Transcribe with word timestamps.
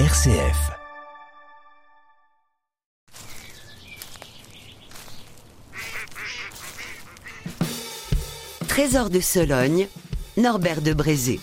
RCF. 0.00 0.72
Trésor 8.66 9.08
de 9.08 9.20
Sologne, 9.20 9.86
Norbert 10.36 10.82
de 10.82 10.92
Brézé. 10.94 11.38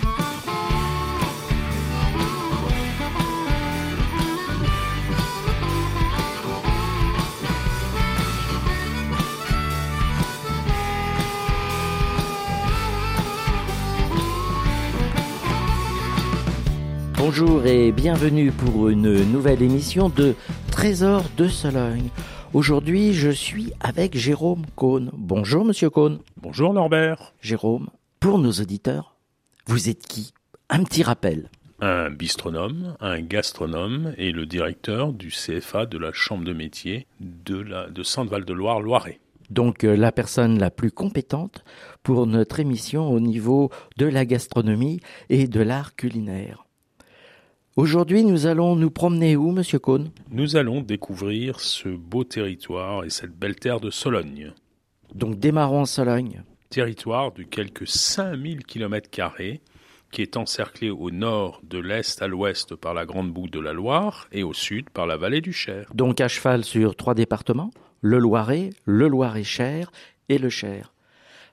Bonjour 17.23 17.67
et 17.67 17.91
bienvenue 17.91 18.51
pour 18.51 18.89
une 18.89 19.31
nouvelle 19.31 19.61
émission 19.61 20.09
de 20.09 20.33
Trésor 20.71 21.23
de 21.37 21.47
Sologne. 21.47 22.09
Aujourd'hui, 22.51 23.13
je 23.13 23.29
suis 23.29 23.73
avec 23.79 24.17
Jérôme 24.17 24.65
Cohn. 24.75 25.11
Bonjour, 25.13 25.63
monsieur 25.63 25.91
Cohn. 25.91 26.17
Bonjour 26.37 26.73
Norbert. 26.73 27.35
Jérôme, 27.39 27.89
pour 28.19 28.39
nos 28.39 28.51
auditeurs, 28.53 29.17
vous 29.67 29.87
êtes 29.87 30.07
qui? 30.07 30.33
Un 30.71 30.83
petit 30.83 31.03
rappel. 31.03 31.51
Un 31.79 32.09
bistronome, 32.09 32.97
un 33.01 33.21
gastronome 33.21 34.15
et 34.17 34.31
le 34.31 34.47
directeur 34.47 35.13
du 35.13 35.29
CFA 35.29 35.85
de 35.85 35.99
la 35.99 36.13
Chambre 36.13 36.43
de 36.43 36.53
métier 36.53 37.05
de, 37.19 37.61
la, 37.61 37.87
de 37.87 38.01
Sainte-Val-de-Loire-Loiret. 38.01 39.19
Donc 39.51 39.83
euh, 39.83 39.95
la 39.95 40.11
personne 40.11 40.57
la 40.57 40.71
plus 40.71 40.91
compétente 40.91 41.63
pour 42.01 42.25
notre 42.25 42.59
émission 42.59 43.11
au 43.11 43.19
niveau 43.19 43.69
de 43.97 44.07
la 44.07 44.25
gastronomie 44.25 45.01
et 45.29 45.47
de 45.47 45.61
l'art 45.61 45.95
culinaire. 45.95 46.65
Aujourd'hui, 47.77 48.25
nous 48.25 48.47
allons 48.47 48.75
nous 48.75 48.91
promener 48.91 49.37
où, 49.37 49.51
monsieur 49.51 49.79
Cohn 49.79 50.11
Nous 50.29 50.57
allons 50.57 50.81
découvrir 50.81 51.61
ce 51.61 51.87
beau 51.87 52.25
territoire 52.25 53.05
et 53.05 53.09
cette 53.09 53.31
belle 53.31 53.55
terre 53.55 53.79
de 53.79 53.89
Sologne. 53.89 54.51
Donc 55.15 55.39
démarrons 55.39 55.81
en 55.81 55.85
Sologne. 55.85 56.43
Territoire 56.69 57.31
de 57.31 57.43
quelques 57.43 57.87
5000 57.87 58.65
km 58.65 59.09
qui 60.11 60.21
est 60.21 60.35
encerclé 60.35 60.89
au 60.89 61.11
nord, 61.11 61.61
de 61.63 61.79
l'est 61.79 62.21
à 62.21 62.27
l'ouest 62.27 62.75
par 62.75 62.93
la 62.93 63.05
Grande 63.05 63.31
Boucle 63.31 63.51
de 63.51 63.61
la 63.61 63.71
Loire 63.71 64.27
et 64.33 64.43
au 64.43 64.51
sud 64.51 64.89
par 64.89 65.07
la 65.07 65.15
vallée 65.15 65.39
du 65.39 65.53
Cher. 65.53 65.89
Donc 65.93 66.19
à 66.19 66.27
cheval 66.27 66.65
sur 66.65 66.97
trois 66.97 67.13
départements, 67.13 67.71
le 68.01 68.17
Loiret, 68.17 68.71
le 68.83 69.07
Loiret-Cher 69.07 69.93
et 70.27 70.39
le 70.39 70.49
Cher. 70.49 70.91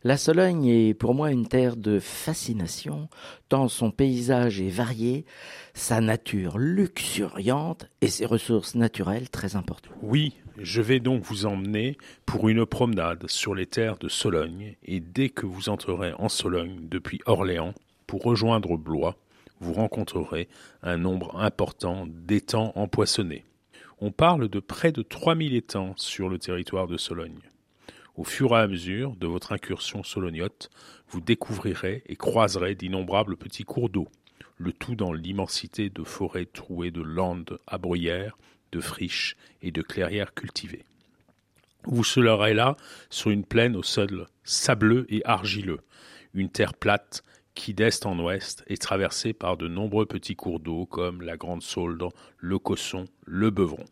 La 0.05 0.17
Sologne 0.17 0.67
est 0.67 0.95
pour 0.95 1.13
moi 1.13 1.33
une 1.33 1.49
terre 1.49 1.77
de 1.77 1.99
fascination, 1.99 3.09
tant 3.49 3.67
son 3.67 3.91
paysage 3.91 4.61
est 4.61 4.69
varié, 4.69 5.25
sa 5.75 6.01
nature 6.01 6.57
luxuriante 6.57 7.89
et 8.01 8.07
ses 8.07 8.25
ressources 8.25 8.77
naturelles 8.77 9.29
très 9.29 9.57
importantes. 9.57 9.93
Oui, 10.03 10.37
je 10.57 10.83
vais 10.83 11.01
donc 11.01 11.25
vous 11.25 11.47
emmener 11.47 11.99
pour 12.27 12.49
une 12.49 12.65
promenade 12.65 13.29
sur 13.29 13.57
les 13.57 13.67
terres 13.67 13.99
de 13.99 14.09
Sologne 14.09 14.77
et 14.85 15.01
dès 15.01 15.31
que 15.31 15.47
vous 15.47 15.69
entrerez 15.69 16.13
en 16.17 16.29
Sologne 16.29 16.79
depuis 16.83 17.21
Orléans 17.27 17.75
pour 18.07 18.23
rejoindre 18.23 18.77
Blois, 18.77 19.17
vous 19.59 19.73
rencontrerez 19.73 20.49
un 20.85 20.97
nombre 20.97 21.37
important 21.41 22.07
d'étangs 22.09 22.71
empoissonnés. 22.77 23.45
On 24.01 24.13
parle 24.13 24.49
de 24.49 24.61
près 24.61 24.93
de 24.93 25.03
3000 25.03 25.57
étangs 25.57 25.95
sur 25.97 26.29
le 26.29 26.39
territoire 26.39 26.87
de 26.87 26.97
Sologne. 26.97 27.41
Au 28.19 28.25
fur 28.25 28.51
et 28.51 28.61
à 28.61 28.67
mesure 28.67 29.15
de 29.15 29.29
votre 29.29 29.53
incursion 29.53 30.03
solognote, 30.03 30.71
vous 31.09 31.21
découvrirez 31.21 32.03
et 32.07 32.17
croiserez 32.17 32.75
d'innombrables 32.75 33.37
petits 33.37 33.63
cours 33.63 33.89
d'eau, 33.89 34.09
le 34.57 34.73
tout 34.73 34.97
dans 34.97 35.13
l'immensité 35.13 35.89
de 35.89 36.03
forêts 36.03 36.47
trouées 36.47 36.91
de 36.91 37.01
landes 37.01 37.61
à 37.69 37.79
bruyères, 37.79 38.37
de 38.73 38.81
friches 38.81 39.37
et 39.63 39.71
de 39.71 39.83
clairières 39.83 40.35
cultivées. 40.35 40.85
Vous 41.85 42.03
serez 42.03 42.55
là 42.55 42.77
sur 43.09 43.31
une 43.31 43.45
plaine 43.45 43.77
au 43.77 43.85
sol 43.85 44.27
sableux 44.43 45.07
et 45.11 45.25
argileux, 45.25 45.83
une 46.35 46.51
terre 46.51 46.75
plate 46.75 47.23
qui 47.55 47.73
d'est 47.73 48.05
en 48.05 48.19
ouest 48.19 48.65
est 48.67 48.83
traversée 48.83 49.33
par 49.33 49.57
de 49.57 49.69
nombreux 49.69 50.07
petits 50.07 50.35
cours 50.35 50.59
d'eau 50.59 50.87
comme 50.87 51.23
la 51.23 51.37
Grande 51.37 51.63
Sauldre, 51.63 52.13
le 52.39 52.59
Cosson, 52.59 53.05
le 53.27 53.51
Beuvron. 53.51 53.85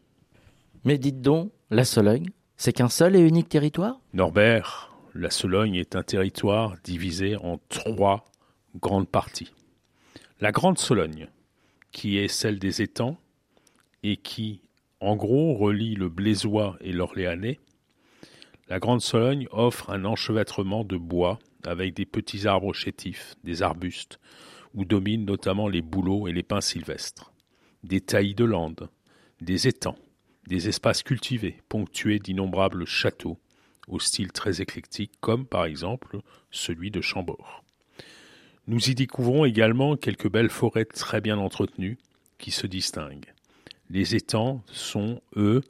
Mais 0.83 0.99
dites 0.99 1.21
donc, 1.21 1.53
la 1.71 1.85
Sologne, 1.85 2.27
c'est 2.57 2.73
qu'un 2.73 2.89
seul 2.89 3.17
et 3.17 3.21
unique 3.21 3.49
territoire? 3.49 4.01
Norbert, 4.13 4.95
la 5.15 5.31
Sologne 5.31 5.77
est 5.77 5.97
un 5.97 6.03
territoire 6.03 6.75
divisé 6.85 7.37
en 7.37 7.59
trois 7.69 8.25
grandes 8.81 9.09
parties. 9.09 9.53
La 10.41 10.53
Grande 10.53 10.79
Sologne, 10.79 11.29
qui 11.93 12.19
est 12.19 12.29
celle 12.29 12.59
des 12.59 12.83
étangs 12.83 13.19
et 14.03 14.17
qui, 14.17 14.61
en 15.01 15.17
gros, 15.17 15.55
relie 15.55 15.95
le 15.95 16.09
Blésois 16.09 16.77
et 16.81 16.93
l'Orléanais. 16.93 17.59
La 18.69 18.79
Grande 18.79 19.01
Sologne 19.01 19.47
offre 19.51 19.91
un 19.91 20.05
enchevêtrement 20.05 20.85
de 20.85 20.97
bois 20.97 21.39
avec 21.65 21.95
des 21.95 22.07
petits 22.07 22.47
arbres 22.47 22.75
chétifs, 22.75 23.35
des 23.45 23.63
arbustes, 23.63 24.19
où 24.75 24.85
dominent 24.85 25.25
notamment 25.25 25.69
les 25.69 25.83
bouleaux 25.83 26.29
et 26.29 26.33
les 26.33 26.43
pins 26.43 26.61
sylvestres, 26.61 27.33
des 27.83 28.01
taillis 28.01 28.35
de 28.35 28.45
landes, 28.45 28.89
des 29.41 29.69
étangs, 29.69 29.99
des 30.47 30.69
espaces 30.69 31.03
cultivés, 31.03 31.61
ponctués 31.69 32.19
d'innombrables 32.19 32.87
châteaux, 32.87 33.39
au 33.89 33.99
style 33.99 34.33
très 34.33 34.61
éclectique, 34.61 35.13
comme 35.21 35.47
par 35.47 35.65
exemple 35.65 36.21
celui 36.51 36.91
de 36.91 37.01
Chambord. 37.01 37.65
Nous 38.67 38.91
y 38.91 38.95
découvrons 38.95 39.45
également 39.45 39.97
quelques 39.97 40.31
belles 40.31 40.51
forêts 40.51 40.85
très 40.85 41.21
bien 41.21 41.39
entretenues 41.39 41.99
qui 42.39 42.51
se 42.51 42.67
distinguent. 42.67 43.33
Les 43.91 44.17
étangs 44.17 44.65
sont, 44.67 45.21
eux, 45.37 45.63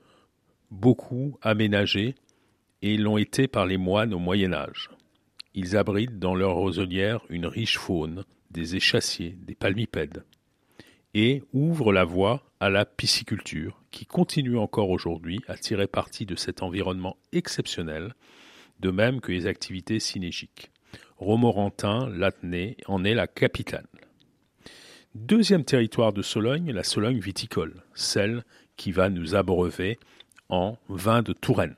beaucoup 0.70 1.38
aménagés 1.42 2.14
et 2.80 2.96
l'ont 2.96 3.18
été 3.18 3.48
par 3.48 3.66
les 3.66 3.76
moines 3.76 4.14
au 4.14 4.18
Moyen 4.18 4.52
Âge. 4.54 4.90
Ils 5.54 5.76
abritent 5.76 6.18
dans 6.18 6.34
leur 6.34 6.54
roselière 6.54 7.20
une 7.28 7.46
riche 7.46 7.78
faune, 7.78 8.24
des 8.50 8.76
échassiers, 8.76 9.36
des 9.42 9.54
palmipèdes, 9.54 10.24
et 11.18 11.42
ouvrent 11.54 11.94
la 11.94 12.04
voie 12.04 12.42
à 12.60 12.68
la 12.68 12.84
pisciculture, 12.84 13.80
qui 13.90 14.04
continue 14.04 14.58
encore 14.58 14.90
aujourd'hui 14.90 15.40
à 15.48 15.56
tirer 15.56 15.86
parti 15.86 16.26
de 16.26 16.36
cet 16.36 16.62
environnement 16.62 17.16
exceptionnel, 17.32 18.14
de 18.80 18.90
même 18.90 19.22
que 19.22 19.32
les 19.32 19.46
activités 19.46 19.98
synégiques. 19.98 20.70
Romorantin, 21.16 22.10
Latney 22.10 22.76
en 22.84 23.02
est 23.02 23.14
la 23.14 23.26
capitale. 23.26 23.86
Deuxième 25.14 25.64
territoire 25.64 26.12
de 26.12 26.20
Sologne, 26.20 26.70
la 26.70 26.84
Sologne 26.84 27.18
viticole, 27.18 27.82
celle 27.94 28.44
qui 28.76 28.92
va 28.92 29.08
nous 29.08 29.34
abreuver 29.34 29.98
en 30.50 30.76
vin 30.90 31.22
de 31.22 31.32
Touraine. 31.32 31.76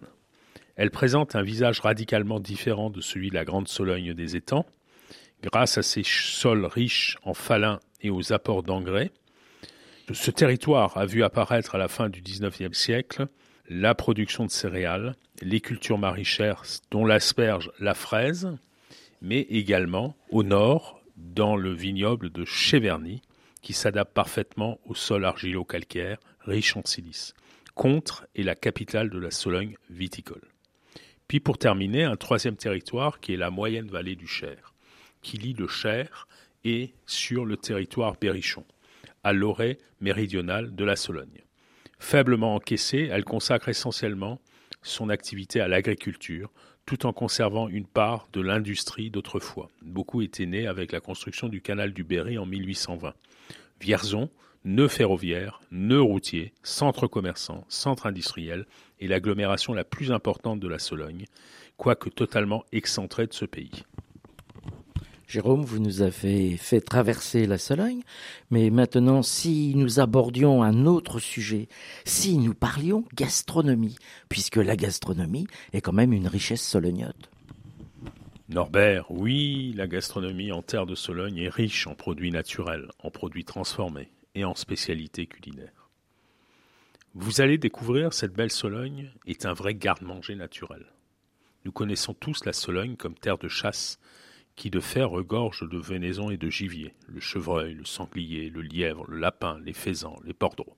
Elle 0.74 0.90
présente 0.90 1.36
un 1.36 1.42
visage 1.42 1.78
radicalement 1.78 2.40
différent 2.40 2.90
de 2.90 3.00
celui 3.00 3.30
de 3.30 3.36
la 3.36 3.44
Grande 3.44 3.68
Sologne 3.68 4.14
des 4.14 4.34
étangs, 4.34 4.66
grâce 5.44 5.78
à 5.78 5.84
ses 5.84 6.02
sols 6.04 6.66
riches 6.66 7.18
en 7.22 7.34
falins 7.34 7.78
et 8.00 8.10
aux 8.10 8.32
apports 8.32 8.64
d'engrais, 8.64 9.12
ce 10.14 10.30
territoire 10.30 10.96
a 10.96 11.06
vu 11.06 11.22
apparaître 11.22 11.74
à 11.74 11.78
la 11.78 11.88
fin 11.88 12.08
du 12.08 12.22
XIXe 12.22 12.76
siècle 12.76 13.28
la 13.68 13.94
production 13.94 14.46
de 14.46 14.50
céréales, 14.50 15.14
les 15.42 15.60
cultures 15.60 15.98
maraîchères 15.98 16.62
dont 16.90 17.04
l'asperge, 17.04 17.70
la 17.78 17.94
fraise, 17.94 18.56
mais 19.20 19.40
également 19.40 20.16
au 20.30 20.42
nord 20.42 21.02
dans 21.16 21.56
le 21.56 21.72
vignoble 21.72 22.30
de 22.30 22.44
Cheverny 22.44 23.20
qui 23.60 23.72
s'adapte 23.72 24.14
parfaitement 24.14 24.78
au 24.86 24.94
sol 24.94 25.24
argilo-calcaire 25.24 26.18
riche 26.40 26.76
en 26.76 26.82
silice. 26.84 27.34
Contre 27.74 28.26
est 28.34 28.42
la 28.42 28.54
capitale 28.54 29.10
de 29.10 29.18
la 29.18 29.30
Sologne 29.30 29.76
viticole. 29.90 30.48
Puis 31.26 31.40
pour 31.40 31.58
terminer, 31.58 32.04
un 32.04 32.16
troisième 32.16 32.56
territoire 32.56 33.20
qui 33.20 33.34
est 33.34 33.36
la 33.36 33.50
moyenne 33.50 33.88
vallée 33.88 34.16
du 34.16 34.26
Cher, 34.26 34.72
qui 35.20 35.36
lie 35.36 35.52
le 35.52 35.68
Cher 35.68 36.26
et 36.64 36.94
sur 37.04 37.44
le 37.44 37.56
territoire 37.56 38.16
berrichon 38.18 38.64
à 39.28 39.34
l'orée 39.34 39.76
méridionale 40.00 40.74
de 40.74 40.84
la 40.86 40.96
Sologne. 40.96 41.42
Faiblement 41.98 42.54
encaissée, 42.54 43.10
elle 43.12 43.26
consacre 43.26 43.68
essentiellement 43.68 44.40
son 44.80 45.10
activité 45.10 45.60
à 45.60 45.68
l'agriculture, 45.68 46.50
tout 46.86 47.04
en 47.04 47.12
conservant 47.12 47.68
une 47.68 47.86
part 47.86 48.26
de 48.32 48.40
l'industrie 48.40 49.10
d'autrefois. 49.10 49.68
Beaucoup 49.82 50.22
était 50.22 50.46
né 50.46 50.66
avec 50.66 50.92
la 50.92 51.00
construction 51.00 51.50
du 51.50 51.60
canal 51.60 51.92
du 51.92 52.04
Berry 52.04 52.38
en 52.38 52.46
1820. 52.46 53.12
Vierzon, 53.82 54.30
nœud 54.64 54.88
ferroviaire, 54.88 55.60
nœud 55.70 56.00
routier, 56.00 56.54
centre 56.62 57.06
commerçant, 57.06 57.66
centre 57.68 58.06
industriel 58.06 58.64
est 58.98 59.08
l'agglomération 59.08 59.74
la 59.74 59.84
plus 59.84 60.10
importante 60.10 60.58
de 60.58 60.68
la 60.68 60.78
Sologne, 60.78 61.26
quoique 61.76 62.08
totalement 62.08 62.64
excentrée 62.72 63.26
de 63.26 63.34
ce 63.34 63.44
pays. 63.44 63.84
Jérôme, 65.28 65.62
vous 65.62 65.78
nous 65.78 66.00
avez 66.00 66.56
fait 66.56 66.80
traverser 66.80 67.46
la 67.46 67.58
Sologne, 67.58 68.00
mais 68.50 68.70
maintenant, 68.70 69.22
si 69.22 69.74
nous 69.76 70.00
abordions 70.00 70.62
un 70.62 70.86
autre 70.86 71.18
sujet, 71.18 71.68
si 72.06 72.38
nous 72.38 72.54
parlions 72.54 73.04
gastronomie, 73.14 73.98
puisque 74.30 74.56
la 74.56 74.74
gastronomie 74.74 75.46
est 75.74 75.82
quand 75.82 75.92
même 75.92 76.14
une 76.14 76.28
richesse 76.28 76.62
solognote. 76.62 77.30
Norbert, 78.48 79.10
oui, 79.10 79.74
la 79.76 79.86
gastronomie 79.86 80.50
en 80.50 80.62
terre 80.62 80.86
de 80.86 80.94
Sologne 80.94 81.36
est 81.36 81.50
riche 81.50 81.86
en 81.86 81.94
produits 81.94 82.30
naturels, 82.30 82.88
en 83.00 83.10
produits 83.10 83.44
transformés, 83.44 84.08
et 84.34 84.46
en 84.46 84.54
spécialités 84.54 85.26
culinaires. 85.26 85.90
Vous 87.14 87.42
allez 87.42 87.58
découvrir 87.58 88.14
cette 88.14 88.32
belle 88.32 88.50
Sologne 88.50 89.10
est 89.26 89.44
un 89.44 89.52
vrai 89.52 89.74
garde-manger 89.74 90.36
naturel. 90.36 90.86
Nous 91.66 91.72
connaissons 91.72 92.14
tous 92.14 92.46
la 92.46 92.54
Sologne 92.54 92.96
comme 92.96 93.14
terre 93.14 93.36
de 93.36 93.48
chasse 93.48 93.98
qui 94.58 94.70
de 94.70 94.80
fer 94.80 95.08
regorge 95.08 95.66
de 95.68 95.78
venaison 95.78 96.30
et 96.30 96.36
de 96.36 96.50
gibier, 96.50 96.92
le 97.06 97.20
chevreuil, 97.20 97.74
le 97.74 97.84
sanglier, 97.84 98.50
le 98.50 98.60
lièvre, 98.60 99.08
le 99.08 99.16
lapin, 99.16 99.60
les 99.64 99.72
faisans, 99.72 100.18
les 100.24 100.34
pordreaux. 100.34 100.76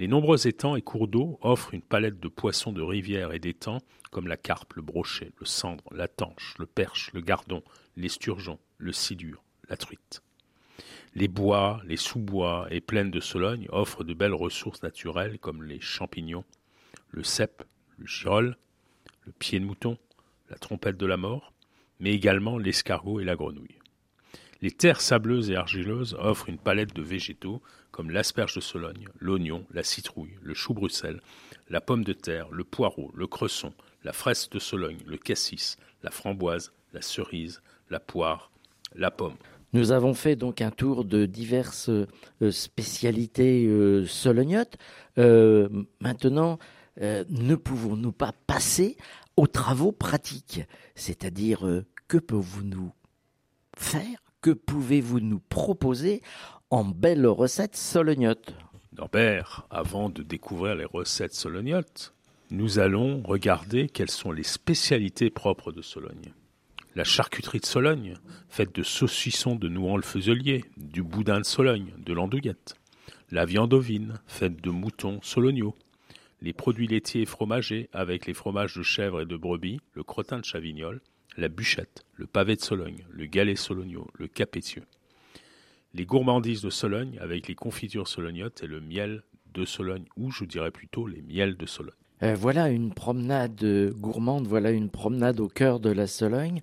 Les 0.00 0.08
nombreux 0.08 0.48
étangs 0.48 0.74
et 0.74 0.82
cours 0.82 1.06
d'eau 1.06 1.38
offrent 1.42 1.74
une 1.74 1.80
palette 1.80 2.18
de 2.18 2.26
poissons 2.26 2.72
de 2.72 2.82
rivière 2.82 3.32
et 3.32 3.38
d'étangs 3.38 3.80
comme 4.10 4.26
la 4.26 4.36
carpe, 4.36 4.74
le 4.74 4.82
brochet, 4.82 5.30
le 5.38 5.46
cendre, 5.46 5.84
la 5.92 6.08
tanche, 6.08 6.56
le 6.58 6.66
perche, 6.66 7.12
le 7.14 7.20
gardon, 7.20 7.62
l'esturgeon, 7.96 8.58
le 8.78 8.92
sidure, 8.92 9.44
la 9.68 9.76
truite. 9.76 10.22
Les 11.14 11.28
bois, 11.28 11.80
les 11.86 11.96
sous-bois 11.96 12.66
et 12.70 12.80
plaines 12.80 13.12
de 13.12 13.20
Sologne 13.20 13.68
offrent 13.70 14.02
de 14.02 14.12
belles 14.12 14.34
ressources 14.34 14.82
naturelles 14.82 15.38
comme 15.38 15.62
les 15.62 15.80
champignons, 15.80 16.44
le 17.10 17.22
cèpe, 17.22 17.62
le 17.96 18.06
girole, 18.06 18.56
le 19.24 19.30
pied 19.30 19.60
de 19.60 19.64
mouton, 19.64 19.98
la 20.50 20.58
trompette 20.58 20.96
de 20.96 21.06
la 21.06 21.16
mort, 21.16 21.52
mais 22.00 22.12
également 22.12 22.58
l'escargot 22.58 23.20
et 23.20 23.24
la 23.24 23.36
grenouille. 23.36 23.78
Les 24.62 24.70
terres 24.70 25.00
sableuses 25.00 25.50
et 25.50 25.56
argileuses 25.56 26.16
offrent 26.18 26.48
une 26.48 26.58
palette 26.58 26.94
de 26.94 27.02
végétaux 27.02 27.60
comme 27.90 28.10
l'asperge 28.10 28.54
de 28.54 28.60
Sologne, 28.60 29.06
l'oignon, 29.20 29.64
la 29.72 29.82
citrouille, 29.82 30.36
le 30.42 30.54
chou 30.54 30.74
Bruxelles, 30.74 31.20
la 31.68 31.80
pomme 31.80 32.04
de 32.04 32.12
terre, 32.12 32.48
le 32.50 32.64
poireau, 32.64 33.10
le 33.14 33.26
cresson, 33.26 33.72
la 34.04 34.12
fraise 34.12 34.48
de 34.50 34.58
Sologne, 34.58 34.98
le 35.06 35.16
cassis, 35.16 35.78
la 36.02 36.10
framboise, 36.10 36.72
la 36.92 37.02
cerise, 37.02 37.62
la 37.90 38.00
poire, 38.00 38.50
la 38.94 39.10
pomme. 39.10 39.36
Nous 39.72 39.92
avons 39.92 40.14
fait 40.14 40.36
donc 40.36 40.60
un 40.62 40.70
tour 40.70 41.04
de 41.04 41.26
diverses 41.26 41.90
euh, 41.90 42.50
spécialités 42.50 43.66
euh, 43.66 44.06
solognotes. 44.06 44.76
Euh, 45.18 45.68
maintenant, 46.00 46.58
ne 47.00 47.54
pouvons-nous 47.54 48.12
pas 48.12 48.32
passer 48.46 48.96
aux 49.36 49.46
travaux 49.46 49.92
pratiques? 49.92 50.62
C'est-à-dire, 50.94 51.82
que 52.08 52.18
pouvez-vous 52.18 52.64
nous 52.64 52.92
faire? 53.76 54.22
Que 54.40 54.50
pouvez-vous 54.50 55.20
nous 55.20 55.40
proposer 55.40 56.22
en 56.70 56.84
belles 56.84 57.26
recettes 57.26 57.76
solognotes 57.76 58.54
Norbert, 58.96 59.66
avant 59.70 60.08
de 60.08 60.22
découvrir 60.22 60.74
les 60.74 60.86
recettes 60.86 61.34
solognotes, 61.34 62.14
nous 62.50 62.78
allons 62.78 63.22
regarder 63.22 63.88
quelles 63.88 64.10
sont 64.10 64.32
les 64.32 64.42
spécialités 64.42 65.28
propres 65.30 65.70
de 65.70 65.82
Sologne. 65.82 66.32
La 66.94 67.04
charcuterie 67.04 67.60
de 67.60 67.66
Sologne, 67.66 68.14
faite 68.48 68.74
de 68.74 68.82
saucissons 68.82 69.54
de 69.54 69.68
Nouan-le-Fuselier, 69.68 70.64
du 70.78 71.02
boudin 71.02 71.40
de 71.40 71.44
Sologne, 71.44 71.92
de 71.98 72.14
l'andouillette, 72.14 72.76
la 73.30 73.44
viande 73.44 73.74
ovine, 73.74 74.14
faite 74.26 74.62
de 74.62 74.70
moutons 74.70 75.20
solognos, 75.22 75.74
les 76.40 76.52
produits 76.52 76.86
laitiers 76.86 77.22
et 77.22 77.88
avec 77.92 78.26
les 78.26 78.34
fromages 78.34 78.76
de 78.76 78.82
chèvre 78.82 79.22
et 79.22 79.26
de 79.26 79.36
brebis, 79.36 79.80
le 79.94 80.02
crottin 80.02 80.38
de 80.38 80.44
Chavignol, 80.44 81.00
la 81.36 81.48
bûchette, 81.48 82.04
le 82.14 82.26
pavé 82.26 82.56
de 82.56 82.60
Sologne, 82.60 83.04
le 83.10 83.26
galet 83.26 83.56
sologno, 83.56 84.06
le 84.14 84.28
capétieux. 84.28 84.84
Les 85.94 86.04
gourmandises 86.04 86.62
de 86.62 86.70
Sologne 86.70 87.18
avec 87.20 87.48
les 87.48 87.54
confitures 87.54 88.08
solognotes 88.08 88.62
et 88.62 88.66
le 88.66 88.80
miel 88.80 89.22
de 89.54 89.64
Sologne, 89.64 90.04
ou 90.16 90.30
je 90.30 90.44
dirais 90.44 90.70
plutôt 90.70 91.06
les 91.06 91.22
miels 91.22 91.56
de 91.56 91.66
Sologne. 91.66 91.94
Euh, 92.22 92.34
voilà 92.34 92.68
une 92.70 92.94
promenade 92.94 93.92
gourmande, 93.94 94.46
voilà 94.46 94.70
une 94.70 94.90
promenade 94.90 95.40
au 95.40 95.48
cœur 95.48 95.80
de 95.80 95.90
la 95.90 96.06
Sologne. 96.06 96.62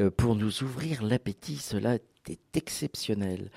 Euh, 0.00 0.10
pour 0.10 0.36
nous 0.36 0.62
ouvrir 0.62 1.02
l'appétit, 1.02 1.56
cela 1.56 1.96
est 2.28 2.56
exceptionnel. 2.56 3.50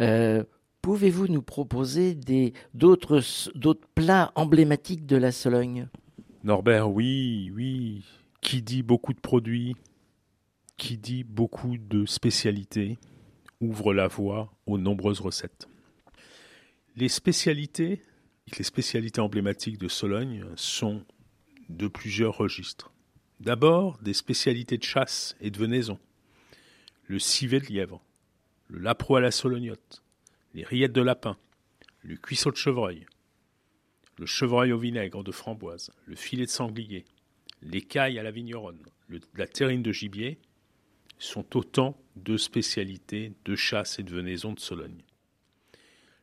Euh, 0.00 0.44
pouvez-vous 0.84 1.28
nous 1.28 1.40
proposer 1.40 2.14
d'autres, 2.74 3.22
plats 3.94 4.32
emblématiques 4.34 5.06
de 5.06 5.16
la 5.16 5.32
Sologne? 5.32 5.88
Norbert, 6.42 6.90
oui, 6.90 7.50
oui. 7.54 8.04
Qui 8.42 8.60
dit 8.60 8.82
beaucoup 8.82 9.14
de 9.14 9.20
produits, 9.20 9.76
qui 10.76 10.98
dit 10.98 11.24
beaucoup 11.24 11.78
de 11.78 12.04
spécialités, 12.04 12.98
ouvre 13.62 13.94
la 13.94 14.08
voie 14.08 14.52
aux 14.66 14.76
nombreuses 14.76 15.20
recettes. 15.20 15.68
Les 16.96 17.08
spécialités, 17.08 18.02
les 18.58 18.64
spécialités 18.64 19.22
emblématiques 19.22 19.78
de 19.78 19.88
Sologne 19.88 20.44
sont 20.54 21.02
de 21.70 21.88
plusieurs 21.88 22.36
registres. 22.36 22.92
D'abord, 23.40 23.96
des 24.02 24.12
spécialités 24.12 24.76
de 24.76 24.84
chasse 24.84 25.34
et 25.40 25.50
de 25.50 25.58
venaison. 25.58 25.98
Le 27.06 27.18
civet 27.18 27.60
de 27.60 27.68
lièvre, 27.68 28.02
le 28.68 28.80
lapro 28.80 29.16
à 29.16 29.22
la 29.22 29.30
solognotte, 29.30 30.03
les 30.54 30.64
rillettes 30.64 30.92
de 30.92 31.02
lapin, 31.02 31.36
le 32.02 32.16
cuisseau 32.16 32.50
de 32.50 32.56
chevreuil, 32.56 33.06
le 34.18 34.26
chevreuil 34.26 34.72
au 34.72 34.78
vinaigre 34.78 35.24
de 35.24 35.32
framboise, 35.32 35.90
le 36.06 36.14
filet 36.14 36.46
de 36.46 36.50
sanglier, 36.50 37.04
l'écaille 37.62 38.18
à 38.18 38.22
la 38.22 38.30
vigneronne, 38.30 38.78
la 39.34 39.46
terrine 39.46 39.82
de 39.82 39.92
gibier 39.92 40.38
sont 41.18 41.56
autant 41.56 41.98
de 42.16 42.36
spécialités 42.36 43.32
de 43.44 43.56
chasse 43.56 43.98
et 43.98 44.02
de 44.02 44.14
venaison 44.14 44.52
de 44.52 44.60
Sologne. 44.60 45.02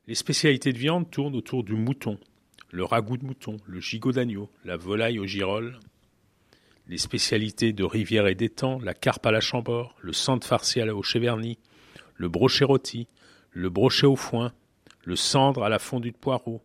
Les 0.07 0.15
spécialités 0.15 0.73
de 0.73 0.77
viande 0.77 1.09
tournent 1.11 1.35
autour 1.35 1.63
du 1.63 1.73
mouton, 1.73 2.17
le 2.71 2.85
ragoût 2.85 3.17
de 3.17 3.25
mouton, 3.25 3.57
le 3.65 3.79
gigot 3.79 4.13
d'agneau, 4.13 4.49
la 4.63 4.77
volaille 4.77 5.19
au 5.19 5.25
girolles, 5.25 5.79
les 6.87 6.97
spécialités 6.97 7.73
de 7.73 7.83
rivière 7.83 8.27
et 8.27 8.35
d'étang, 8.35 8.79
la 8.79 8.93
carpe 8.93 9.25
à 9.25 9.31
la 9.31 9.41
chambord, 9.41 9.95
le 10.01 10.13
centre 10.13 10.47
farci 10.47 10.81
au 10.81 11.03
cheverny, 11.03 11.57
le 12.15 12.29
brochet 12.29 12.65
rôti, 12.65 13.07
le 13.51 13.69
brochet 13.69 14.07
au 14.07 14.15
foin, 14.15 14.53
le 15.03 15.15
cendre 15.15 15.63
à 15.63 15.69
la 15.69 15.79
fondue 15.79 16.11
de 16.11 16.17
poireau, 16.17 16.61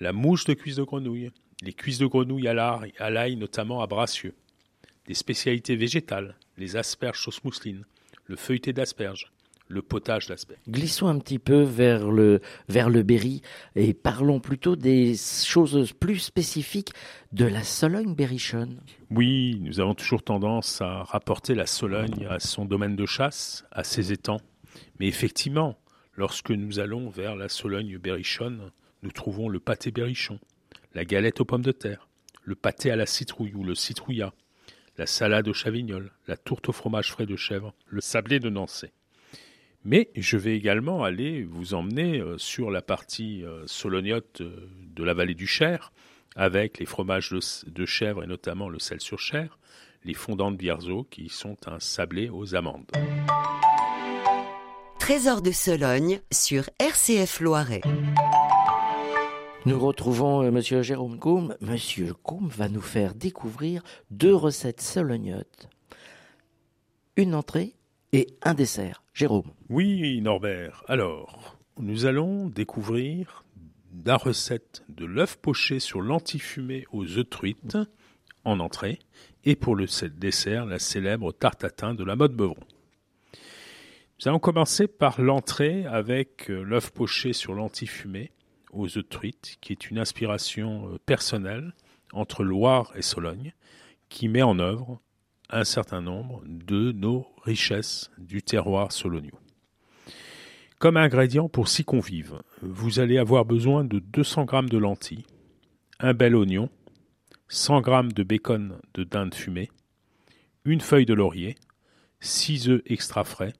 la 0.00 0.12
mouche 0.12 0.44
de 0.44 0.54
cuisse 0.54 0.76
de 0.76 0.82
grenouille, 0.82 1.30
les 1.62 1.72
cuisses 1.72 1.98
de 1.98 2.06
grenouille 2.06 2.48
à 2.48 2.54
l'ail, 3.10 3.36
notamment 3.36 3.80
à 3.80 3.86
Bracieux, 3.86 4.34
des 5.06 5.14
spécialités 5.14 5.76
végétales, 5.76 6.36
les 6.58 6.76
asperges 6.76 7.22
sauce 7.22 7.42
mousseline, 7.44 7.84
le 8.26 8.36
feuilleté 8.36 8.72
d'asperges, 8.72 9.32
le 9.68 9.82
potage 9.82 10.26
d'asperges. 10.26 10.60
Glissons 10.68 11.08
un 11.08 11.18
petit 11.18 11.38
peu 11.38 11.62
vers 11.62 12.10
le, 12.10 12.40
vers 12.68 12.88
le 12.88 13.02
Berry 13.02 13.42
et 13.74 13.94
parlons 13.94 14.38
plutôt 14.38 14.76
des 14.76 15.16
choses 15.16 15.92
plus 15.92 16.18
spécifiques 16.18 16.90
de 17.32 17.46
la 17.46 17.64
Sologne 17.64 18.14
berrichonne. 18.14 18.80
Oui, 19.10 19.58
nous 19.62 19.80
avons 19.80 19.94
toujours 19.94 20.22
tendance 20.22 20.80
à 20.82 21.02
rapporter 21.04 21.54
la 21.54 21.66
Sologne 21.66 22.26
à 22.28 22.38
son 22.38 22.64
domaine 22.64 22.96
de 22.96 23.06
chasse, 23.06 23.64
à 23.72 23.82
ses 23.82 24.12
étangs. 24.12 24.40
Mais 25.00 25.08
effectivement, 25.08 25.76
lorsque 26.16 26.50
nous 26.50 26.78
allons 26.78 27.08
vers 27.08 27.36
la 27.36 27.48
Sologne 27.48 27.98
berrichonne, 27.98 28.72
nous 29.02 29.10
trouvons 29.10 29.48
le 29.48 29.60
pâté 29.60 29.90
berrichon, 29.90 30.40
la 30.94 31.04
galette 31.04 31.40
aux 31.40 31.44
pommes 31.44 31.62
de 31.62 31.72
terre, 31.72 32.08
le 32.42 32.54
pâté 32.54 32.90
à 32.90 32.96
la 32.96 33.06
citrouille 33.06 33.54
ou 33.54 33.64
le 33.64 33.74
citrouillat, 33.74 34.32
la 34.98 35.06
salade 35.06 35.48
au 35.48 35.52
chavignol, 35.52 36.10
la 36.26 36.36
tourte 36.36 36.68
au 36.68 36.72
fromage 36.72 37.12
frais 37.12 37.26
de 37.26 37.36
chèvre, 37.36 37.74
le 37.86 38.00
sablé 38.00 38.40
de 38.40 38.48
Nancy. 38.48 38.86
Mais 39.84 40.10
je 40.16 40.36
vais 40.36 40.56
également 40.56 41.04
aller 41.04 41.44
vous 41.44 41.74
emmener 41.74 42.18
euh, 42.18 42.38
sur 42.38 42.70
la 42.70 42.82
partie 42.82 43.44
euh, 43.44 43.64
solognote 43.66 44.40
euh, 44.40 44.68
de 44.80 45.04
la 45.04 45.14
vallée 45.14 45.34
du 45.34 45.46
Cher, 45.46 45.92
avec 46.34 46.78
les 46.78 46.86
fromages 46.86 47.30
de, 47.30 47.86
chèvre 47.86 48.24
et 48.24 48.26
notamment 48.26 48.68
le 48.68 48.78
sel 48.78 49.00
sur 49.00 49.18
chair, 49.18 49.58
les 50.04 50.14
fondants 50.14 50.50
de 50.50 50.56
Bierzo 50.56 51.04
qui 51.04 51.28
sont 51.28 51.56
un 51.66 51.78
sablé 51.78 52.28
aux 52.28 52.54
amandes. 52.54 52.90
Trésor 55.06 55.40
de 55.40 55.52
Sologne 55.52 56.20
sur 56.32 56.68
RCF 56.80 57.38
Loiret. 57.38 57.82
Nous 59.64 59.78
retrouvons 59.78 60.50
Monsieur 60.50 60.82
Jérôme 60.82 61.20
Combe. 61.20 61.56
Monsieur 61.60 62.12
Combe 62.12 62.50
va 62.50 62.68
nous 62.68 62.80
faire 62.80 63.14
découvrir 63.14 63.84
deux 64.10 64.34
recettes 64.34 64.80
solognotes. 64.80 65.68
Une 67.16 67.36
entrée 67.36 67.76
et 68.12 68.26
un 68.42 68.54
dessert. 68.54 69.04
Jérôme. 69.14 69.52
Oui, 69.68 70.20
Norbert. 70.22 70.82
Alors, 70.88 71.56
nous 71.78 72.06
allons 72.06 72.48
découvrir 72.48 73.44
la 74.04 74.16
recette 74.16 74.82
de 74.88 75.04
l'œuf 75.04 75.36
poché 75.36 75.78
sur 75.78 76.00
lentilles 76.00 76.40
fumées 76.40 76.84
aux 76.90 77.06
œufs 77.16 77.30
truites 77.30 77.78
en 78.44 78.58
entrée 78.58 78.98
et 79.44 79.54
pour 79.54 79.76
le 79.76 79.86
dessert, 80.08 80.66
la 80.66 80.80
célèbre 80.80 81.30
tartatin 81.30 81.94
de 81.94 82.02
la 82.02 82.16
mode 82.16 82.34
Beuvron. 82.34 82.66
Nous 84.18 84.28
allons 84.28 84.38
commencer 84.38 84.86
par 84.86 85.20
l'entrée 85.20 85.84
avec 85.84 86.50
euh, 86.50 86.62
l'œuf 86.62 86.90
poché 86.90 87.34
sur 87.34 87.52
lentilles 87.52 87.86
fumées 87.86 88.32
aux 88.72 88.96
œufs 88.96 89.06
truites, 89.06 89.58
qui 89.60 89.72
est 89.72 89.90
une 89.90 89.98
inspiration 89.98 90.88
euh, 90.88 90.98
personnelle 91.04 91.74
entre 92.14 92.42
Loire 92.42 92.92
et 92.96 93.02
Sologne, 93.02 93.52
qui 94.08 94.28
met 94.28 94.42
en 94.42 94.58
œuvre 94.58 95.00
un 95.50 95.64
certain 95.64 96.00
nombre 96.00 96.42
de 96.46 96.92
nos 96.92 97.26
richesses 97.42 98.10
du 98.16 98.42
terroir 98.42 98.90
solonio. 98.90 99.38
Comme 100.78 100.96
ingrédient 100.96 101.50
pour 101.50 101.68
six 101.68 101.84
convives, 101.84 102.40
vous 102.62 103.00
allez 103.00 103.18
avoir 103.18 103.44
besoin 103.44 103.84
de 103.84 103.98
200 103.98 104.46
g 104.50 104.60
de 104.70 104.78
lentilles, 104.78 105.26
un 106.00 106.14
bel 106.14 106.34
oignon, 106.34 106.70
100 107.48 107.84
g 107.84 108.14
de 108.14 108.22
bacon 108.22 108.78
de 108.94 109.04
dinde 109.04 109.34
fumée, 109.34 109.70
une 110.64 110.80
feuille 110.80 111.06
de 111.06 111.14
laurier, 111.14 111.54
6 112.20 112.70
œufs 112.70 112.82
extra 112.86 113.22
frais, 113.22 113.52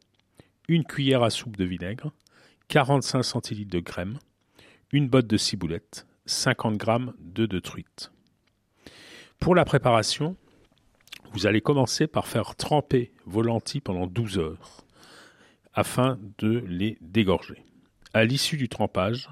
une 0.69 0.85
cuillère 0.85 1.23
à 1.23 1.31
soupe 1.31 1.57
de 1.57 1.65
vinaigre, 1.65 2.13
45 2.69 3.23
centilitres 3.23 3.71
de 3.71 3.81
crème, 3.81 4.19
une 4.93 5.09
botte 5.09 5.27
de 5.27 5.37
ciboulette, 5.37 6.07
50 6.27 6.83
g 6.83 6.97
d'œufs 7.21 7.49
de 7.49 7.59
truite. 7.59 8.13
Pour 9.39 9.55
la 9.55 9.65
préparation, 9.65 10.37
vous 11.33 11.47
allez 11.47 11.61
commencer 11.61 12.07
par 12.07 12.27
faire 12.27 12.57
tremper 12.57 13.13
vos 13.25 13.43
lentilles 13.43 13.81
pendant 13.81 14.07
12 14.07 14.39
heures 14.39 14.85
afin 15.75 16.19
de 16.39 16.65
les 16.67 16.97
dégorger. 17.03 17.63
À 18.15 18.25
l'issue 18.25 18.57
du 18.57 18.69
trempage, 18.69 19.29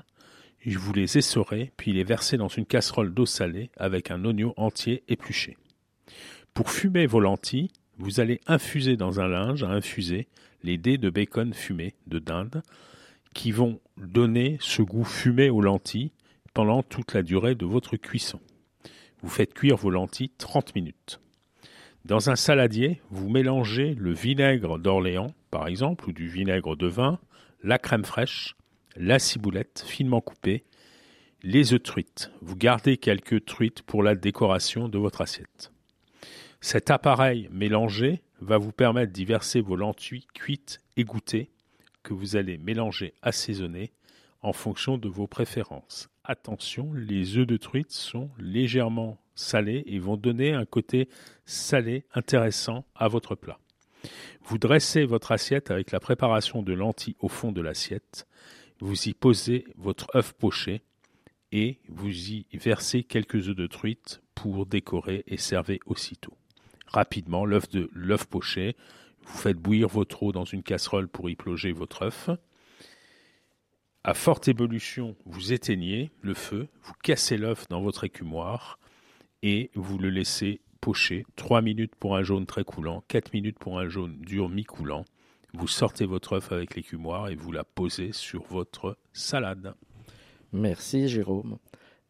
vous 0.66 0.92
les 0.92 1.18
essorez 1.18 1.72
puis 1.76 1.92
les 1.92 2.04
versez 2.04 2.36
dans 2.36 2.48
une 2.48 2.66
casserole 2.66 3.12
d'eau 3.12 3.26
salée 3.26 3.70
avec 3.76 4.10
un 4.10 4.24
oignon 4.24 4.54
entier 4.56 5.02
épluché. 5.08 5.56
Pour 6.52 6.70
fumer 6.70 7.06
vos 7.06 7.20
lentilles, 7.20 7.70
vous 7.98 8.20
allez 8.20 8.40
infuser 8.46 8.96
dans 8.96 9.20
un 9.20 9.28
linge 9.28 9.62
à 9.62 9.68
infuser 9.68 10.28
les 10.62 10.78
dés 10.78 10.98
de 10.98 11.10
bacon 11.10 11.52
fumé 11.52 11.94
de 12.06 12.18
dinde 12.18 12.62
qui 13.34 13.52
vont 13.52 13.80
donner 13.96 14.56
ce 14.60 14.82
goût 14.82 15.04
fumé 15.04 15.50
aux 15.50 15.60
lentilles 15.60 16.12
pendant 16.54 16.82
toute 16.82 17.14
la 17.14 17.22
durée 17.22 17.54
de 17.54 17.66
votre 17.66 17.96
cuisson. 17.96 18.40
Vous 19.22 19.28
faites 19.28 19.54
cuire 19.54 19.76
vos 19.76 19.90
lentilles 19.90 20.30
30 20.38 20.74
minutes. 20.74 21.20
Dans 22.04 22.30
un 22.30 22.36
saladier, 22.36 23.00
vous 23.10 23.30
mélangez 23.30 23.94
le 23.94 24.12
vinaigre 24.12 24.78
d'Orléans, 24.78 25.34
par 25.50 25.66
exemple, 25.66 26.08
ou 26.08 26.12
du 26.12 26.28
vinaigre 26.28 26.76
de 26.76 26.86
vin, 26.86 27.18
la 27.62 27.78
crème 27.78 28.04
fraîche, 28.04 28.56
la 28.94 29.18
ciboulette 29.18 29.82
finement 29.86 30.20
coupée, 30.20 30.64
les 31.42 31.72
œufs 31.72 31.82
truites. 31.82 32.30
Vous 32.42 32.56
gardez 32.56 32.98
quelques 32.98 33.44
truites 33.44 33.82
pour 33.82 34.02
la 34.02 34.14
décoration 34.14 34.88
de 34.88 34.98
votre 34.98 35.22
assiette. 35.22 35.73
Cet 36.64 36.90
appareil 36.90 37.50
mélangé 37.52 38.22
va 38.40 38.56
vous 38.56 38.72
permettre 38.72 39.12
d'y 39.12 39.26
verser 39.26 39.60
vos 39.60 39.76
lentilles 39.76 40.26
cuites 40.32 40.80
et 40.96 41.04
goûtées 41.04 41.50
que 42.02 42.14
vous 42.14 42.36
allez 42.36 42.56
mélanger 42.56 43.12
assaisonner 43.20 43.92
en 44.40 44.54
fonction 44.54 44.96
de 44.96 45.06
vos 45.06 45.26
préférences. 45.26 46.08
Attention, 46.24 46.90
les 46.94 47.36
œufs 47.36 47.46
de 47.46 47.58
truite 47.58 47.92
sont 47.92 48.30
légèrement 48.38 49.20
salés 49.34 49.84
et 49.84 49.98
vont 49.98 50.16
donner 50.16 50.54
un 50.54 50.64
côté 50.64 51.10
salé 51.44 52.06
intéressant 52.14 52.86
à 52.94 53.08
votre 53.08 53.34
plat. 53.34 53.58
Vous 54.44 54.56
dressez 54.56 55.04
votre 55.04 55.32
assiette 55.32 55.70
avec 55.70 55.90
la 55.90 56.00
préparation 56.00 56.62
de 56.62 56.72
lentilles 56.72 57.16
au 57.20 57.28
fond 57.28 57.52
de 57.52 57.60
l'assiette. 57.60 58.26
Vous 58.80 59.06
y 59.06 59.12
posez 59.12 59.66
votre 59.76 60.06
œuf 60.16 60.32
poché 60.32 60.80
et 61.52 61.78
vous 61.90 62.30
y 62.30 62.46
versez 62.54 63.02
quelques 63.02 63.50
œufs 63.50 63.54
de 63.54 63.66
truite 63.66 64.22
pour 64.34 64.64
décorer 64.64 65.24
et 65.26 65.36
servez 65.36 65.78
aussitôt 65.84 66.38
rapidement 66.94 67.44
l'œuf 67.44 67.68
de 67.68 67.90
l'œuf 67.92 68.26
poché. 68.26 68.76
Vous 69.26 69.36
faites 69.36 69.58
bouillir 69.58 69.88
votre 69.88 70.22
eau 70.22 70.32
dans 70.32 70.44
une 70.44 70.62
casserole 70.62 71.08
pour 71.08 71.28
y 71.28 71.34
plonger 71.34 71.72
votre 71.72 72.02
œuf. 72.02 72.30
À 74.04 74.14
forte 74.14 74.48
ébullition, 74.48 75.16
vous 75.24 75.52
éteignez 75.52 76.10
le 76.20 76.34
feu, 76.34 76.68
vous 76.82 76.92
cassez 77.02 77.36
l'œuf 77.36 77.66
dans 77.68 77.80
votre 77.80 78.04
écumoire 78.04 78.78
et 79.42 79.70
vous 79.74 79.98
le 79.98 80.10
laissez 80.10 80.60
pocher 80.80 81.24
3 81.36 81.62
minutes 81.62 81.94
pour 81.96 82.14
un 82.14 82.22
jaune 82.22 82.46
très 82.46 82.64
coulant, 82.64 83.02
4 83.08 83.32
minutes 83.32 83.58
pour 83.58 83.78
un 83.78 83.88
jaune 83.88 84.18
dur 84.20 84.48
mi-coulant. 84.48 85.04
Vous 85.54 85.68
sortez 85.68 86.04
votre 86.04 86.34
œuf 86.34 86.52
avec 86.52 86.74
l'écumoire 86.74 87.28
et 87.28 87.34
vous 87.34 87.50
la 87.50 87.64
posez 87.64 88.12
sur 88.12 88.44
votre 88.44 88.98
salade. 89.12 89.74
Merci 90.52 91.08
Jérôme. 91.08 91.58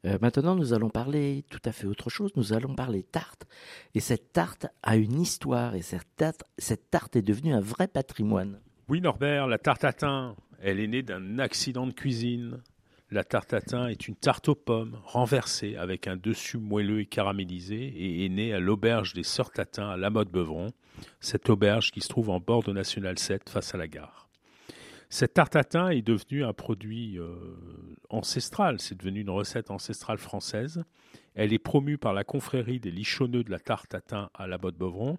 Euh, 0.04 0.18
maintenant, 0.20 0.54
nous 0.54 0.72
allons 0.72 0.90
parler 0.90 1.44
tout 1.50 1.60
à 1.64 1.72
fait 1.72 1.86
autre 1.86 2.10
chose. 2.10 2.30
Nous 2.36 2.52
allons 2.52 2.74
parler 2.74 3.02
tarte. 3.02 3.46
Et 3.94 4.00
cette 4.00 4.32
tarte 4.32 4.66
a 4.82 4.96
une 4.96 5.20
histoire. 5.20 5.74
Et 5.74 5.82
cette 5.82 6.06
tarte, 6.16 6.44
cette 6.58 6.90
tarte 6.90 7.16
est 7.16 7.22
devenue 7.22 7.54
un 7.54 7.60
vrai 7.60 7.88
patrimoine. 7.88 8.60
Oui, 8.88 9.00
Norbert, 9.00 9.46
la 9.46 9.58
tarte 9.58 9.86
thym, 9.96 10.34
elle 10.60 10.80
est 10.80 10.86
née 10.86 11.02
d'un 11.02 11.38
accident 11.38 11.86
de 11.86 11.92
cuisine. 11.92 12.60
La 13.10 13.24
tarte 13.24 13.54
thym 13.66 13.88
est 13.88 14.08
une 14.08 14.16
tarte 14.16 14.48
aux 14.48 14.54
pommes 14.54 14.98
renversée 15.04 15.76
avec 15.76 16.06
un 16.06 16.16
dessus 16.16 16.58
moelleux 16.58 17.00
et 17.00 17.06
caramélisé 17.06 17.76
et 17.76 18.26
est 18.26 18.28
née 18.28 18.52
à 18.52 18.60
l'auberge 18.60 19.14
des 19.14 19.22
Sœurs 19.22 19.52
Tatin 19.52 19.88
à 19.88 19.96
La 19.96 20.10
Motte 20.10 20.30
Beuvron, 20.30 20.72
cette 21.20 21.48
auberge 21.48 21.92
qui 21.92 22.00
se 22.00 22.08
trouve 22.08 22.30
en 22.30 22.40
bord 22.40 22.62
de 22.62 22.72
National 22.72 23.18
7 23.18 23.48
face 23.48 23.74
à 23.74 23.78
la 23.78 23.88
gare. 23.88 24.28
Cette 25.14 25.34
tarte 25.34 25.54
à 25.54 25.62
thym 25.62 25.90
est 25.92 26.02
devenue 26.02 26.42
un 26.42 26.52
produit 26.52 27.20
euh, 27.20 27.36
ancestral, 28.10 28.80
c'est 28.80 28.96
devenu 28.96 29.20
une 29.20 29.30
recette 29.30 29.70
ancestrale 29.70 30.18
française. 30.18 30.82
Elle 31.36 31.52
est 31.52 31.60
promue 31.60 31.98
par 31.98 32.14
la 32.14 32.24
confrérie 32.24 32.80
des 32.80 32.90
lichonneux 32.90 33.44
de 33.44 33.50
la 33.52 33.60
tarte 33.60 33.94
à 34.12 34.46
la 34.48 34.58
botte 34.58 34.76
Beuvron. 34.76 35.16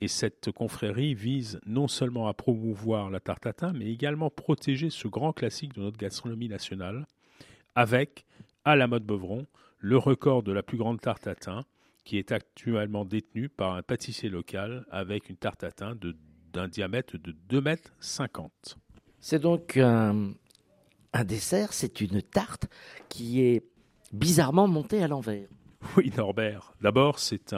Et 0.00 0.08
cette 0.08 0.50
confrérie 0.50 1.14
vise 1.14 1.60
non 1.64 1.86
seulement 1.86 2.26
à 2.26 2.34
promouvoir 2.34 3.08
la 3.08 3.20
tarte 3.20 3.46
à 3.46 3.52
thym, 3.52 3.74
mais 3.78 3.92
également 3.92 4.30
protéger 4.30 4.90
ce 4.90 5.06
grand 5.06 5.32
classique 5.32 5.74
de 5.74 5.82
notre 5.82 5.96
gastronomie 5.96 6.48
nationale, 6.48 7.06
avec, 7.76 8.26
à 8.64 8.74
la 8.74 8.88
mode 8.88 9.04
Beuvron, 9.04 9.46
le 9.78 9.96
record 9.96 10.42
de 10.42 10.50
la 10.50 10.64
plus 10.64 10.76
grande 10.76 11.00
tarte 11.00 11.28
à 11.28 11.36
thym, 11.36 11.62
qui 12.02 12.18
est 12.18 12.32
actuellement 12.32 13.04
détenu 13.04 13.48
par 13.48 13.74
un 13.74 13.82
pâtissier 13.82 14.28
local 14.28 14.86
avec 14.90 15.30
une 15.30 15.36
tarte 15.36 15.62
à 15.62 15.70
d'un 16.52 16.66
diamètre 16.66 17.16
de 17.16 17.30
2,50 17.48 17.62
mètres. 17.62 17.94
C'est 19.20 19.38
donc 19.38 19.76
un, 19.76 20.32
dessert, 21.24 21.72
c'est 21.72 22.00
une 22.00 22.22
tarte 22.22 22.66
qui 23.08 23.42
est 23.42 23.62
bizarrement 24.12 24.66
montée 24.66 25.02
à 25.02 25.08
l'envers. 25.08 25.48
Oui, 25.96 26.12
Norbert. 26.16 26.74
D'abord, 26.80 27.18
c'est 27.18 27.54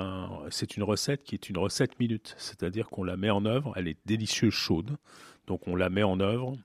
c'est 0.51 0.77
une 0.77 0.83
recette 0.85 1.25
qui 1.25 1.35
est 1.35 1.49
une 1.49 1.59
recette 1.59 1.99
minute, 1.99 2.35
c'est-à-dire 2.39 2.89
qu'on 2.89 3.03
la 3.03 3.17
met 3.17 3.31
en 3.31 3.45
œuvre, 3.47 3.73
elle 3.77 3.89
est 3.89 3.99
délicieuse 4.07 4.53
chaude, 4.53 4.97
donc 5.47 5.67
on 5.67 5.75
la 5.75 5.91
met 5.91 6.05
en 6.05 6.21
œuvre 6.21 6.57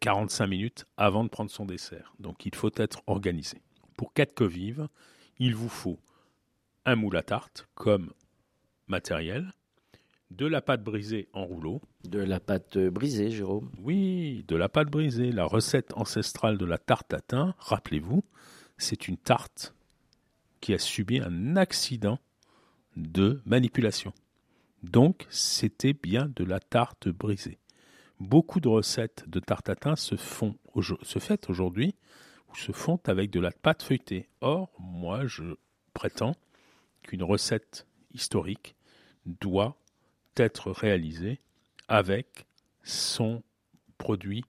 45 0.00 0.46
minutes 0.46 0.86
avant 0.96 1.24
de 1.24 1.28
prendre 1.28 1.50
son 1.50 1.64
dessert. 1.64 2.14
Donc 2.18 2.44
il 2.46 2.54
faut 2.54 2.70
être 2.76 3.00
organisé. 3.06 3.62
Pour 3.96 4.12
quatre 4.12 4.34
convives, 4.34 4.88
il 5.38 5.54
vous 5.54 5.68
faut 5.68 5.98
un 6.84 6.96
moule 6.96 7.16
à 7.16 7.22
tarte 7.22 7.68
comme 7.74 8.12
matériel, 8.86 9.52
de 10.30 10.46
la 10.46 10.60
pâte 10.60 10.82
brisée 10.82 11.28
en 11.32 11.44
rouleau. 11.44 11.80
De 12.04 12.18
la 12.18 12.40
pâte 12.40 12.78
brisée, 12.78 13.30
Jérôme 13.30 13.70
Oui, 13.78 14.44
de 14.48 14.56
la 14.56 14.68
pâte 14.68 14.90
brisée. 14.90 15.32
La 15.32 15.44
recette 15.44 15.92
ancestrale 15.96 16.58
de 16.58 16.64
la 16.64 16.78
tarte 16.78 17.14
à 17.14 17.20
thym, 17.20 17.54
rappelez-vous, 17.58 18.22
c'est 18.76 19.08
une 19.08 19.16
tarte 19.16 19.74
qui 20.60 20.74
a 20.74 20.78
subi 20.78 21.20
un 21.20 21.56
accident 21.56 22.18
de 22.96 23.40
manipulation. 23.46 24.12
Donc, 24.82 25.26
c'était 25.30 25.94
bien 25.94 26.30
de 26.36 26.44
la 26.44 26.60
tarte 26.60 27.08
brisée. 27.08 27.58
Beaucoup 28.20 28.60
de 28.60 28.68
recettes 28.68 29.24
de 29.28 29.40
tarte 29.40 29.68
à 29.68 29.76
thym 29.76 29.96
se, 29.96 30.16
font, 30.16 30.56
se 31.02 31.18
font 31.18 31.38
aujourd'hui 31.48 31.94
ou 32.50 32.56
se 32.56 32.72
font 32.72 33.00
avec 33.06 33.30
de 33.30 33.40
la 33.40 33.50
pâte 33.50 33.82
feuilletée. 33.82 34.28
Or, 34.40 34.72
moi, 34.78 35.26
je 35.26 35.54
prétends 35.94 36.36
qu'une 37.02 37.22
recette 37.22 37.86
historique 38.12 38.76
doit 39.26 39.76
être 40.38 40.70
réalisé 40.70 41.40
avec 41.88 42.46
son 42.82 43.42
produit 43.98 44.44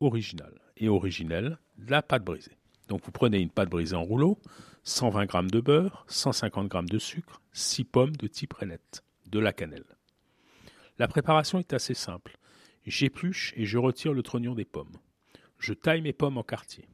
original 0.00 0.60
et 0.76 0.88
originel, 0.88 1.58
la 1.78 2.02
pâte 2.02 2.24
brisée. 2.24 2.56
Donc 2.88 3.04
vous 3.04 3.12
prenez 3.12 3.38
une 3.38 3.50
pâte 3.50 3.68
brisée 3.68 3.96
en 3.96 4.02
rouleau, 4.02 4.38
120 4.84 5.30
g 5.30 5.38
de 5.50 5.60
beurre, 5.60 6.04
150 6.08 6.72
g 6.72 6.78
de 6.90 6.98
sucre, 6.98 7.40
6 7.52 7.84
pommes 7.84 8.16
de 8.16 8.26
type 8.26 8.52
rainette, 8.54 9.04
de 9.26 9.38
la 9.38 9.52
cannelle. 9.52 9.84
La 10.98 11.06
préparation 11.08 11.58
est 11.58 11.72
assez 11.72 11.94
simple. 11.94 12.38
J'épluche 12.86 13.52
et 13.56 13.66
je 13.66 13.78
retire 13.78 14.12
le 14.12 14.22
trognon 14.22 14.54
des 14.54 14.64
pommes. 14.64 14.96
Je 15.58 15.74
taille 15.74 16.00
mes 16.00 16.12
pommes 16.12 16.38
en 16.38 16.42
quartiers. 16.42 16.88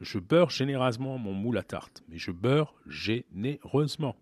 Je 0.00 0.18
beurre 0.18 0.50
généreusement 0.50 1.18
mon 1.18 1.32
moule 1.32 1.58
à 1.58 1.62
tarte, 1.62 2.02
mais 2.08 2.18
je 2.18 2.30
beurre 2.30 2.74
généreusement. 2.86 4.16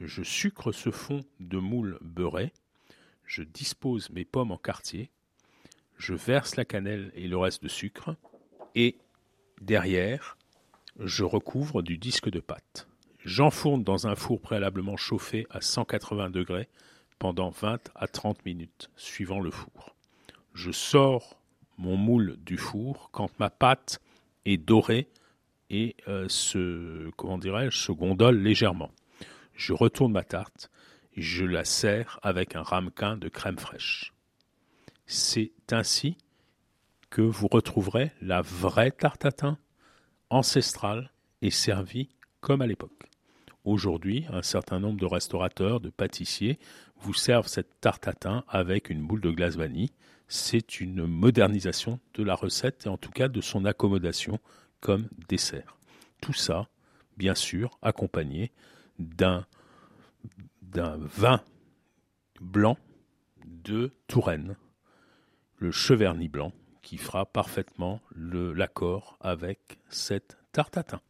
Je 0.00 0.22
sucre 0.22 0.72
ce 0.72 0.90
fond 0.90 1.20
de 1.40 1.58
moule 1.58 1.98
beurré 2.00 2.52
je 3.26 3.42
dispose 3.42 4.10
mes 4.10 4.24
pommes 4.24 4.52
en 4.52 4.58
quartier, 4.58 5.10
je 5.98 6.14
verse 6.14 6.56
la 6.56 6.64
cannelle 6.64 7.12
et 7.14 7.28
le 7.28 7.36
reste 7.36 7.62
de 7.62 7.68
sucre, 7.68 8.16
et 8.74 8.96
derrière, 9.60 10.36
je 10.98 11.24
recouvre 11.24 11.82
du 11.82 11.98
disque 11.98 12.28
de 12.30 12.40
pâte. 12.40 12.86
J'enfourne 13.24 13.84
dans 13.84 14.06
un 14.06 14.16
four 14.16 14.40
préalablement 14.40 14.96
chauffé 14.96 15.46
à 15.50 15.60
180 15.60 16.30
degrés 16.30 16.68
pendant 17.18 17.50
20 17.50 17.90
à 17.94 18.06
30 18.06 18.44
minutes, 18.44 18.90
suivant 18.96 19.40
le 19.40 19.50
four. 19.50 19.94
Je 20.52 20.70
sors 20.70 21.40
mon 21.78 21.96
moule 21.96 22.36
du 22.44 22.58
four 22.58 23.08
quand 23.12 23.38
ma 23.38 23.50
pâte 23.50 24.00
est 24.44 24.58
dorée 24.58 25.08
et 25.70 25.96
euh, 26.06 26.28
se, 26.28 27.10
comment 27.16 27.38
dirais-je, 27.38 27.78
se 27.78 27.92
gondole 27.92 28.38
légèrement. 28.38 28.90
Je 29.54 29.72
retourne 29.72 30.12
ma 30.12 30.22
tarte 30.22 30.70
je 31.16 31.44
la 31.44 31.64
sers 31.64 32.18
avec 32.22 32.56
un 32.56 32.62
ramequin 32.62 33.16
de 33.16 33.28
crème 33.28 33.58
fraîche. 33.58 34.12
C'est 35.06 35.52
ainsi 35.70 36.16
que 37.10 37.22
vous 37.22 37.48
retrouverez 37.48 38.12
la 38.20 38.42
vraie 38.42 38.90
tarte 38.90 39.24
à 39.24 39.32
thym, 39.32 39.56
ancestrale 40.30 41.12
et 41.42 41.50
servie 41.50 42.08
comme 42.40 42.62
à 42.62 42.66
l'époque. 42.66 43.10
Aujourd'hui, 43.64 44.26
un 44.30 44.42
certain 44.42 44.78
nombre 44.78 45.00
de 45.00 45.06
restaurateurs, 45.06 45.80
de 45.80 45.90
pâtissiers 45.90 46.58
vous 46.98 47.14
servent 47.14 47.46
cette 47.46 47.80
tarte 47.80 48.08
à 48.26 48.44
avec 48.48 48.90
une 48.90 49.06
boule 49.06 49.20
de 49.20 49.30
glace 49.30 49.56
vanille. 49.56 49.90
c'est 50.26 50.80
une 50.80 51.06
modernisation 51.06 52.00
de 52.14 52.22
la 52.22 52.34
recette 52.34 52.86
et 52.86 52.88
en 52.88 52.96
tout 52.96 53.10
cas 53.10 53.28
de 53.28 53.40
son 53.40 53.64
accommodation 53.64 54.38
comme 54.80 55.08
dessert. 55.28 55.76
Tout 56.20 56.32
ça, 56.32 56.68
bien 57.16 57.34
sûr, 57.34 57.78
accompagné 57.82 58.52
d'un 58.98 59.46
d'un 60.74 60.98
vin 60.98 61.40
blanc 62.40 62.76
de 63.46 63.92
Touraine, 64.08 64.56
le 65.56 65.70
Cheverny 65.70 66.28
blanc, 66.28 66.52
qui 66.82 66.98
fera 66.98 67.24
parfaitement 67.24 68.00
l'accord 68.14 69.16
avec 69.20 69.78
cette 69.88 70.36
tarte 70.52 70.74
tatin. 70.74 71.00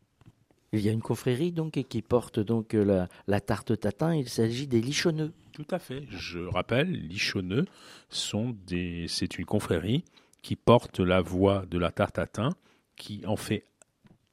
Il 0.72 0.80
y 0.80 0.88
a 0.88 0.92
une 0.92 1.02
confrérie 1.02 1.50
donc 1.50 1.72
qui 1.88 2.02
porte 2.02 2.40
donc 2.40 2.74
la, 2.74 3.08
la 3.26 3.40
tarte 3.40 3.78
tatin. 3.80 4.14
Il 4.14 4.28
s'agit 4.28 4.66
des 4.66 4.80
Lichonneux. 4.80 5.32
Tout 5.52 5.66
à 5.70 5.78
fait. 5.78 6.04
Je 6.10 6.40
rappelle, 6.40 6.90
Lichonneux 6.90 7.64
sont 8.10 8.56
des, 8.66 9.06
c'est 9.08 9.38
une 9.38 9.46
confrérie 9.46 10.04
qui 10.42 10.56
porte 10.56 11.00
la 11.00 11.20
voix 11.20 11.64
de 11.66 11.78
la 11.78 11.90
tarte 11.90 12.16
tatin, 12.16 12.50
qui 12.96 13.24
en 13.26 13.36
fait 13.36 13.64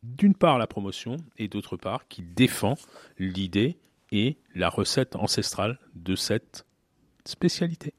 d'une 0.03 0.33
part 0.33 0.57
la 0.57 0.67
promotion 0.67 1.17
et 1.37 1.47
d'autre 1.47 1.77
part 1.77 2.07
qui 2.07 2.21
défend 2.21 2.75
l'idée 3.17 3.77
et 4.11 4.37
la 4.55 4.69
recette 4.69 5.15
ancestrale 5.15 5.79
de 5.95 6.15
cette 6.15 6.65
spécialité. 7.25 7.93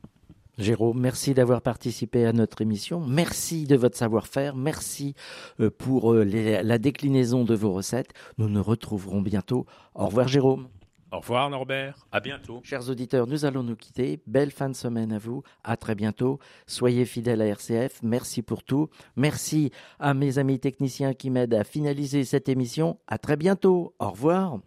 Jérôme, 0.59 1.01
merci 1.01 1.33
d'avoir 1.33 1.63
participé 1.63 2.27
à 2.27 2.33
notre 2.33 2.61
émission. 2.61 3.01
Merci 3.01 3.65
de 3.65 3.75
votre 3.75 3.97
savoir-faire. 3.97 4.55
Merci 4.55 5.15
euh, 5.61 5.71
pour 5.71 6.13
euh, 6.13 6.25
la 6.25 6.79
déclinaison 6.79 7.45
de 7.45 7.55
vos 7.55 7.73
recettes. 7.73 8.13
Nous 8.37 8.49
nous 8.49 8.63
retrouverons 8.63 9.23
bientôt. 9.23 9.67
Au 9.95 10.07
revoir 10.07 10.29
Jérôme. 10.29 10.69
Au 11.11 11.21
revoir 11.21 11.51
Norbert. 11.51 12.07
À 12.11 12.21
bientôt. 12.21 12.61
Chers 12.65 12.89
auditeurs, 12.89 13.27
nous 13.27 13.45
allons 13.45 13.63
nous 13.63 13.77
quitter. 13.77 14.21
Belle 14.27 14.51
fin 14.51 14.69
de 14.69 14.75
semaine 14.75 15.13
à 15.13 15.19
vous. 15.19 15.43
À 15.65 15.77
très 15.77 15.95
bientôt. 15.95 16.39
Soyez 16.67 17.05
fidèles 17.07 17.43
à 17.43 17.47
RCF. 17.47 18.01
Merci 18.03 18.41
pour 18.41 18.63
tout. 18.63 18.89
Merci 19.17 19.73
à 19.99 20.15
mes 20.15 20.39
amis 20.39 20.59
techniciens 20.59 21.13
qui 21.13 21.29
m'aident 21.29 21.55
à 21.55 21.65
finaliser 21.65 22.25
cette 22.25 22.49
émission. 22.49 22.99
À 23.07 23.19
très 23.19 23.37
bientôt. 23.37 23.95
Au 23.99 24.11
revoir. 24.11 24.59